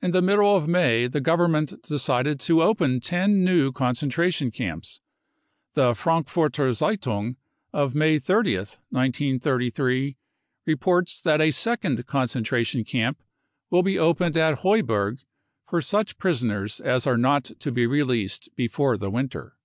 In 0.00 0.12
the 0.12 0.22
middle 0.22 0.56
of 0.56 0.66
May 0.66 1.06
the 1.08 1.20
Government 1.20 1.74
decided 1.82 2.40
to 2.40 2.62
open 2.62 3.00
ten 3.00 3.44
new 3.44 3.70
concentration 3.70 4.50
camps. 4.50 5.02
The 5.74 5.94
Frankfurter 5.94 6.72
Zeitung 6.72 7.36
of 7.70 7.94
May 7.94 8.16
30th, 8.16 8.78
1933, 8.88 10.16
reports 10.64 11.20
that 11.20 11.42
a 11.42 11.50
second 11.50 12.06
concentration 12.06 12.82
camp 12.84 13.22
will 13.68 13.82
be 13.82 13.98
opened 13.98 14.38
at 14.38 14.60
Heuberg 14.60 15.18
for 15.66 15.82
such 15.82 16.16
prisoners 16.16 16.80
as 16.80 17.06
are 17.06 17.18
not 17.18 17.44
to 17.58 17.70
be 17.70 17.86
released 17.86 18.48
before 18.56 18.96
the 18.96 19.10
winter. 19.10 19.58